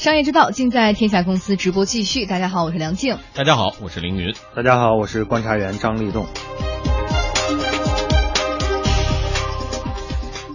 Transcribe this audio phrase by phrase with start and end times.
[0.00, 2.24] 商业之道尽在天下公司直播继续。
[2.24, 3.18] 大家好，我是梁静。
[3.34, 4.34] 大家好，我是凌云。
[4.56, 6.26] 大家好，我是观察员张立栋。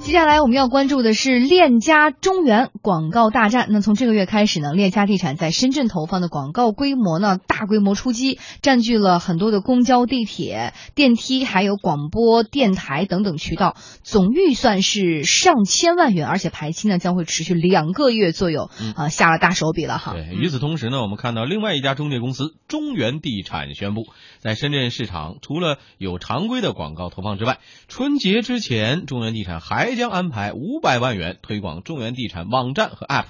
[0.06, 3.70] 接下来我们要关注的是链家中原广告大战。
[3.72, 20.14] 那从这个月开始呢，链家地产在深圳投放的广告规模呢大规模出击，占据了很多的公交、地铁、电梯，还有广播电台等等渠道，总预算是上千万元，而且排期呢将会持续两个月左右，啊，下了大手笔了哈。
[20.14, 24.04] 对，与此同时呢，我们看到另外一家中介公司中原地产宣布，
[24.38, 33.26] 在深圳市场除了有常规的广告投放之外，春节之前中原地产还将安排五百万元推广中原地产网站和 App。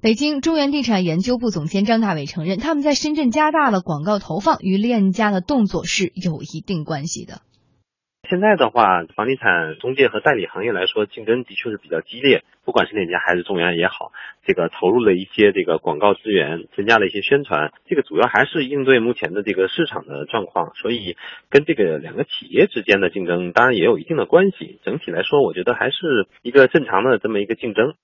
[0.00, 7.42] 北京中原地产研究部总监张大伟承认，他们在深圳加大了广告投放，与链家的动作是有一定关系的。
[8.30, 12.44] 现在的话，房地产中介和代理行业来说，竞争的确是比较激烈。
[12.64, 14.12] 不管是哪家还是中原也好，
[14.44, 20.72] 这个投入了一些这个广告资源，增加了一些宣传，这个主要还是应对目前的这个市场的状况。
[20.76, 21.16] 所以，
[21.48, 24.78] 跟这个两个企业之间的竞争，当然也有一定的关系。
[24.84, 27.94] 整体来说，我觉得还是一个正常的这么一个竞争。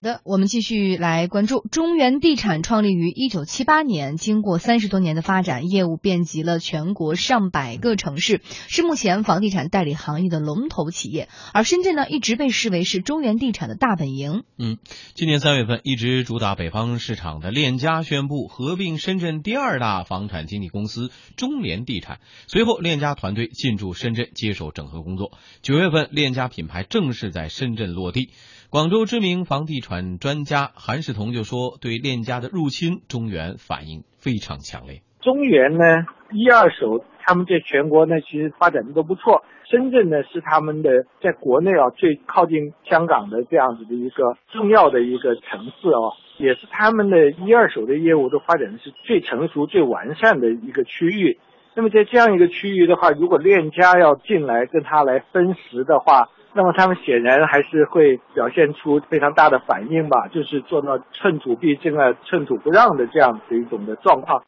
[0.00, 11.28] 的，我们继续来关注中原地产创立于一九七八年，经过三十多年的发展，业务遍及了全国上百个城市，是目前房地产代理行业的龙头企业。
[11.52, 14.44] 而深圳呢，一直被视为是中原地产的大本营。
[14.56, 14.78] 嗯，
[15.14, 25.32] 今年三月份，一直主打北方市场的链家宣布合并深圳第二大房产经纪公司中联地产，随后链家团队进驻深圳接手整合工作。
[25.60, 28.30] 九月份，链家品牌正式在深圳落地。
[28.70, 35.00] 广州知名房地产专家韩世彤就说：“对链家的入侵，中原反应非常强烈。
[35.22, 39.42] 中原呢，一二手他们在全国呢，其实发展的都不错。
[39.70, 51.38] 深圳呢，是他们的在国内啊最靠近香港的这样子的一个重要的一个城市哦，也是他们的一二手的业务都发展的是最成熟、最完善的一个区域。
[51.74, 64.42] 那么在这样一个区域的话，如果链家要进来跟他来分食的话，那么他们显然还是会表现出非常大的反应吧，就是做到寸土必争啊，寸土不让的这样的一种的状况。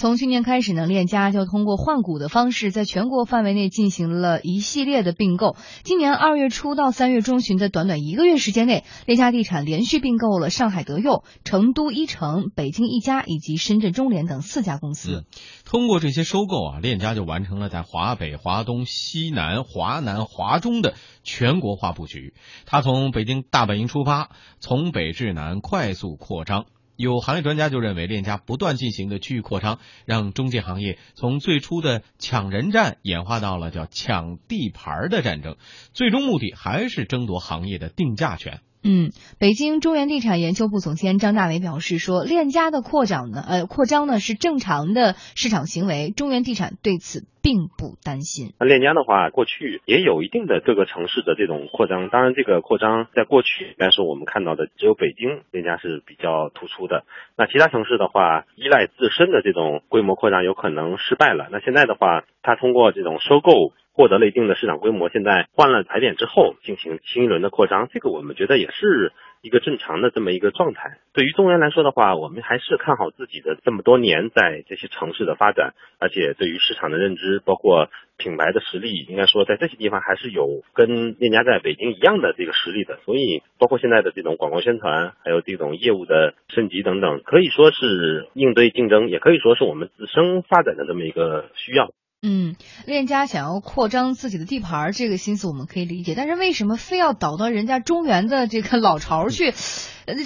[0.00, 5.56] 从去年开始呢，链家就通过换股的方式，在全国范围内进行了一系列的并购。
[5.82, 15.26] 今年二月初到三月中旬的短短一个月时间内，链家地产连续并购了上海德佑、成都一城、北京一家以及深圳中联等四家公司。
[15.66, 20.94] 通过这些收购啊，链家就完成了在华北、华东、西南、华南、华中的
[21.24, 22.32] 全国化布局。
[22.64, 26.64] 他从北京大本营出发，从北至南快速扩张。
[27.00, 35.56] 有行业专家就认为，链家不断进行的区域扩张，让中介行业从最初的抢人战演化到了叫抢地盘的战争，
[35.94, 38.60] 最终目的还是争夺行业的定价权。
[38.82, 48.54] 嗯，北京中原地产研究部总监张大伟表示说，链家的扩张呢，呃，扩张呢是正常的市场行为，中原地产对此并不担心。
[48.58, 57.04] 那链家的话，过去也有一定的各个城市的这种扩张，当然这个扩张在过去，但是我们看到的只有北京链家是比较突出的。
[57.36, 61.48] 那其他城市的话，依赖自身的这种规模扩张有可能失败了。
[61.50, 63.72] 那现在的话，它通过这种收购。
[63.92, 69.12] 获得了一定的市场规模，现在换了台点之后进行新一轮的扩张，这个我们觉得也是
[69.42, 70.98] 一个正常的这么一个状态。
[71.12, 82.98] 对于中原来说的话，我们还是看好自己的这么多年在这些城市的发展，而且对于市场的认知，包括品牌的实力，应该说在这些地方还是有跟链家在北京一样的这个实力的。
[83.06, 91.90] 所以，包括现在的这种广告宣传，还有这种业务的升级等等，可以说是应对竞争，也可以说是我们自身发展的这么一个需要。
[92.22, 92.54] 嗯，
[92.84, 96.14] 链家想要扩张自己的地盘，这个心思我们可以理解。
[96.14, 99.54] 但是为什么非要倒到人家中原的这个老巢去？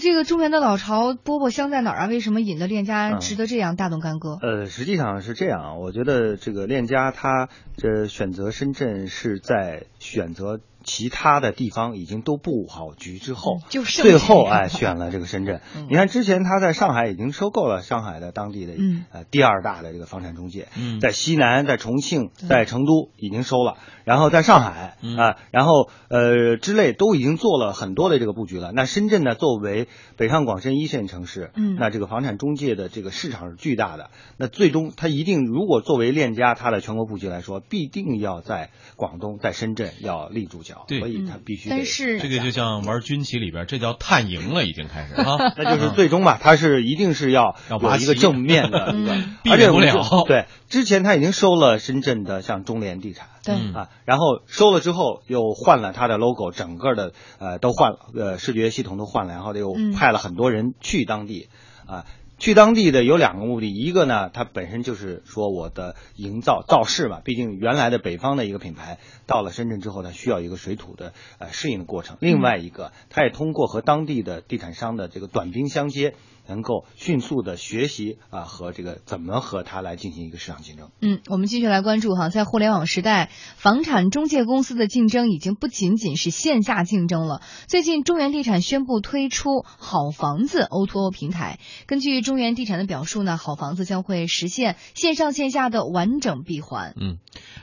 [0.00, 2.06] 这个中原的老巢饽饽香在哪儿啊？
[2.06, 4.38] 为什么引得链家值得这样大动干戈？
[4.40, 10.60] 呃，实际上是这样，我觉得这个链家他这选择深圳是在选择。
[10.86, 15.62] 其他的地方已经都布好局之后，就最后 哎选了这个深圳。
[15.88, 18.74] 你看之前他在上海已经收购了上海的当地的
[19.10, 20.68] 呃第二大的这个房产中介，
[21.00, 28.70] 在西南、在重庆、在成都已经收了，然后在上海啊，然后呃之类都已经做了很多的这个布局了。
[28.74, 29.73] 那深圳呢，作为
[30.16, 34.10] 北上广深一线城市，嗯那这个房产中介的这个市场是巨大的。
[34.36, 40.84] 那最终它一定如果作为链家它的全国布局来说，必定要在广东、在深圳要立住脚。
[40.88, 41.68] 对，所以它必须。
[41.70, 45.36] 但是这个就像玩军棋里边，这叫探营了，已经开始啊。
[45.58, 48.94] 那就是最终吧，它是一定是要有一个正面的，
[49.42, 50.24] 避免不了。
[50.26, 53.28] 对，之前他已经收了深圳的像中联地产。
[53.44, 61.48] 对啊，然后收了之后又换了它的 logo，整个的呃都换了，呃视觉系统都换了，然后又派了很多人去当地
[61.86, 62.06] 啊。
[62.36, 72.16] 去当地的有两个目的，一个呢，它本身就是说我的营造造势嘛，毕竟原来的北方的一个品牌到了深圳之后，它需要一个水土的呃适应的过程。
[72.20, 76.16] 另外一个，它也通过和当地的地产商的这个短兵相接。
[76.46, 80.90] 能够迅速的学习啊，和这个怎么和它来进行一个市场竞争。
[81.00, 87.40] 嗯，我们继续来关注哈，在互联网时代，房产中介公司的竞争已经不仅仅是线下竞争了。
[87.66, 91.58] 最近，中原地产宣布推出好房子 O2O 平台。
[91.86, 96.92] 根据中原地产的表述呢，好房子将会实现线上线下的完整闭环。
[97.00, 97.16] 嗯，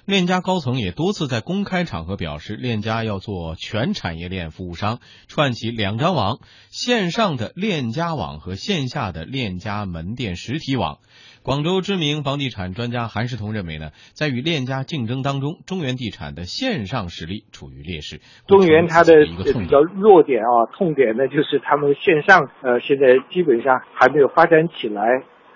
[0.06, 6.39] 链家高层也多次在公开场合表示，链家要做全产业链服务商，串起两张网：
[6.72, 8.70] 线上的链家网和线。
[8.71, 11.00] 线下的链家门店实体网，
[11.44, 18.21] 广州知名房地产专家韩世彤认为呢，在与链家竞争当中，中原地产的线上实力处于劣势。
[18.47, 25.03] 中原它的比较弱点啊，痛点呢就是他们线上呃现在基本上还没有发展起来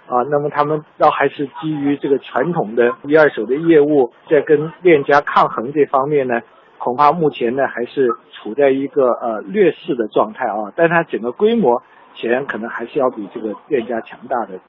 [0.07, 6.41] 啊，那么他们倒还是基于这个传统的一二手的业务，在跟链家抗衡这方面呢，
[6.79, 11.81] 恐怕目前呢还是处在一个呃劣势的状态啊，但它整个规模。
[12.19, 14.61] 显然可能还是要比这个链家强大的。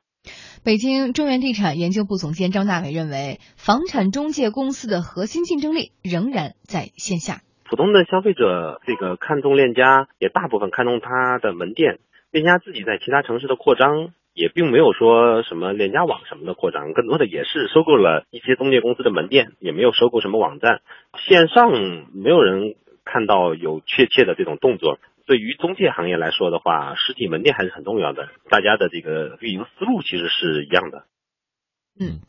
[0.64, 7.42] 北京中原地产研究部总监张大伟认为，房产中介公司的核心竞争力仍然在线下。
[7.64, 11.98] 普通的消费者这个看中链家，也大部分看中它的门店。
[12.32, 20.80] 链家自己在其他城市的扩张，也并没有说什么链家网什么的扩张，更多的也是收购了一些中介公司的门店，也没有收购什么网站。
[21.28, 21.70] 线上
[22.12, 24.98] 没有人看到有确切的这种动作。
[25.26, 28.28] 对于中介行业来说的话，实体门店还是很重要的。
[28.48, 31.04] 大家的这个运营思路其实是一样的。
[31.98, 32.20] 嗯，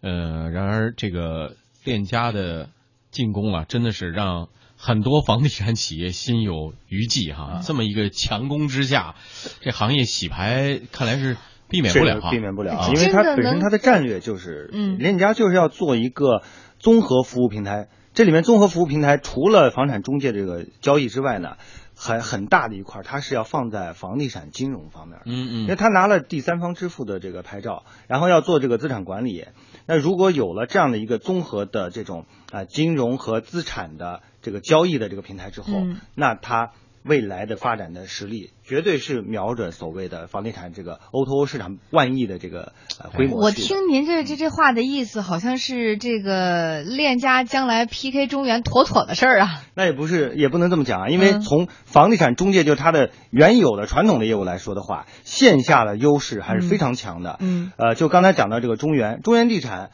[0.00, 2.70] 呃，然而这个链家的
[3.10, 4.48] 进攻啊，真的是让
[4.78, 7.60] 很多房地产企业心有余悸哈。
[7.62, 9.14] 这么一个强攻之下，
[9.60, 11.36] 这行业洗牌看来是
[11.68, 16.42] 避免不了，避免不了，因为它本身它的战略就是，嗯，链家就是要做一个
[16.78, 17.88] 综合服务平台。
[18.12, 21.56] 这里面综合服务平台除了房产中介这个交易之外呢？
[22.02, 29.44] 很很大的一块，它是要放在房地产金融方面，嗯嗯，因为他拿了第三方支付的这个牌照，然后要做这个资产管理。
[29.84, 35.72] 那如果有了这样的一个综合的这种啊金融和资产的这个交易的这个平台之后，
[36.14, 36.72] 那它。
[37.02, 43.40] 未来的发展的实力，绝对是瞄准所谓的房地产这个 O2O 市场万亿的这个呃规模。
[43.40, 49.62] 我听您这这这话的意思，好像是这个链家将来 PK 中原妥妥的事儿啊。
[49.74, 57.38] 那也不是，也不能这么讲啊，因为从房地产中介就它的原有的传统的业务来说的话，线下的优势还是非常强的。
[57.40, 57.72] 嗯。
[57.76, 59.90] 呃，就刚才讲到这个中原，中原地产。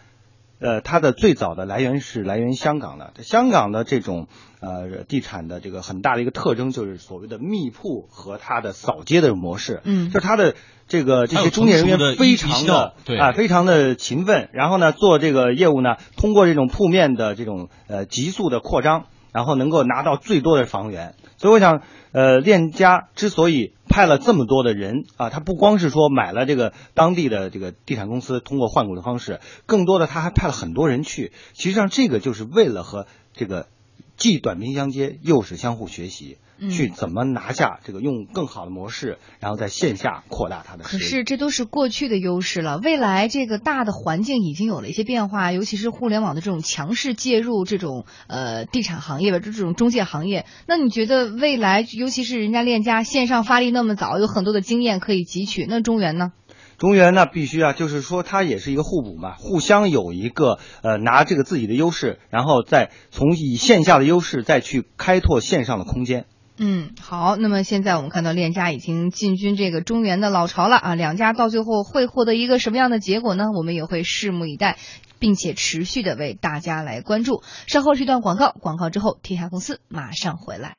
[0.58, 3.12] 呃，它的最早的来源是来源于香港的。
[3.22, 4.26] 香港的这种
[4.60, 9.82] 呃地产的这个很大的一个特征就是所谓的密铺和它的扫街的模式。
[9.84, 10.54] 嗯，就是它的
[10.88, 21.14] 这个这些中介人员非常的啊非常的勤奋，然后呢做这个业务呢，通过这种铺面的这种呃急速的扩张，然后能够拿到最多的房源。
[21.38, 31.32] 所以我想，呃，链家之所以派了这么多的人啊，他不光是说买了这个当地的这个地产公司，通过换股的方式，更多的他还派了很多人去。
[31.52, 33.68] 其实上，这个就是为了和这个
[34.16, 36.38] 既短兵相接，又是相互学习。
[36.70, 40.84] 去怎么拿下这个用更好的模式，然后在线下扩大它的。
[40.84, 50.46] 可是这都是过去的优势了，未来这个大的环境已经有了一些变化，尤其是互联网的这种强势介入，这种呃地产行业吧，这种中介行业。
[50.66, 56.32] 那你觉得未来，尤其是人家链家线上发力那么早，有很多的经验可以汲取，那中原呢？
[56.78, 66.26] 中原那必须啊，就是说它也是一个互补嘛，互相有一个呃拿这个自己的优势，然后再从以线下的优势再去开拓线上的空间。
[66.58, 67.36] 嗯，好。
[67.36, 73.44] 那么现在我们看到链家已经进军这个中原的老巢了啊，两家到最后会获得一个什么样的结果呢？
[73.54, 74.76] 我们也会拭目以待，
[75.18, 77.42] 并且持续的为大家来关注。
[77.66, 80.74] 稍后是一段广告，广告之后，天下公司马上回来。